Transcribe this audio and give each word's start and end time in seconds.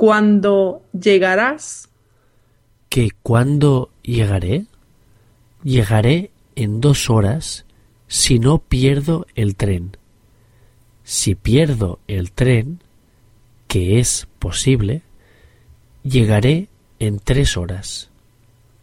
Cuando 0.00 0.82
llegarás? 0.98 1.90
¿Que 2.88 3.10
cuándo 3.22 3.90
llegaré? 4.02 4.64
Llegaré 5.62 6.30
en 6.56 6.80
dos 6.80 7.10
horas 7.10 7.66
si 8.08 8.38
no 8.38 8.60
pierdo 8.60 9.26
el 9.34 9.56
tren. 9.56 9.98
Si 11.04 11.34
pierdo 11.34 11.98
el 12.08 12.32
tren, 12.32 12.80
que 13.68 14.00
es 14.00 14.26
posible, 14.38 15.02
llegaré 16.02 16.70
en 16.98 17.18
tres 17.18 17.58
horas. 17.58 18.09